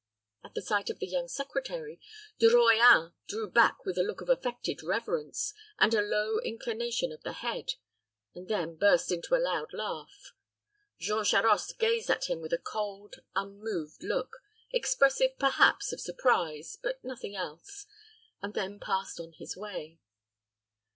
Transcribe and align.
At 0.43 0.55
the 0.55 0.63
sight 0.63 0.89
of 0.89 0.97
the 0.97 1.05
young 1.05 1.27
secretary, 1.27 2.01
De 2.39 2.49
Royans 2.49 3.13
drew 3.27 3.47
back 3.47 3.85
with 3.85 3.99
a 3.99 4.03
look 4.03 4.19
of 4.19 4.29
affected 4.29 4.81
reverence, 4.81 5.53
and 5.77 5.93
a 5.93 6.01
low 6.01 6.39
inclination 6.39 7.11
of 7.11 7.21
the 7.21 7.33
head, 7.33 7.73
and 8.33 8.47
then 8.47 8.77
burst 8.77 9.11
into 9.11 9.35
a 9.35 9.37
loud 9.37 9.71
laugh. 9.73 10.33
Jean 10.99 11.23
Charost 11.23 11.77
gazed 11.77 12.09
at 12.09 12.25
him 12.31 12.41
with 12.41 12.51
a 12.51 12.57
cold, 12.57 13.17
unmoved 13.35 14.01
look, 14.01 14.37
expressive, 14.71 15.37
perhaps, 15.37 15.93
of 15.93 16.01
surprise, 16.01 16.79
but 16.81 17.03
nothing 17.03 17.35
else, 17.35 17.85
and 18.41 18.55
then 18.55 18.79
passed 18.79 19.19
on 19.19 19.33
his 19.33 19.55
way. 19.55 19.99